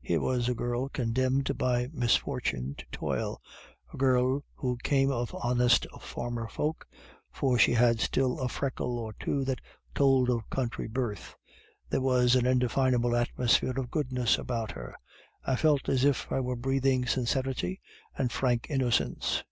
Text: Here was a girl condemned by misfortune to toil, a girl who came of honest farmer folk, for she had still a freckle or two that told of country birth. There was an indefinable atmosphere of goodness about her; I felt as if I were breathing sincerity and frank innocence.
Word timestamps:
Here 0.00 0.20
was 0.20 0.48
a 0.48 0.54
girl 0.54 0.88
condemned 0.88 1.58
by 1.58 1.88
misfortune 1.92 2.76
to 2.78 2.84
toil, 2.92 3.42
a 3.92 3.96
girl 3.96 4.44
who 4.54 4.78
came 4.84 5.10
of 5.10 5.34
honest 5.34 5.84
farmer 6.00 6.46
folk, 6.46 6.86
for 7.32 7.58
she 7.58 7.72
had 7.72 7.98
still 7.98 8.38
a 8.38 8.48
freckle 8.48 9.00
or 9.00 9.14
two 9.14 9.44
that 9.46 9.60
told 9.92 10.30
of 10.30 10.48
country 10.48 10.86
birth. 10.86 11.34
There 11.88 12.00
was 12.00 12.36
an 12.36 12.46
indefinable 12.46 13.16
atmosphere 13.16 13.76
of 13.80 13.90
goodness 13.90 14.38
about 14.38 14.70
her; 14.70 14.94
I 15.44 15.56
felt 15.56 15.88
as 15.88 16.04
if 16.04 16.30
I 16.30 16.38
were 16.38 16.54
breathing 16.54 17.04
sincerity 17.06 17.80
and 18.16 18.30
frank 18.30 18.68
innocence. 18.70 19.42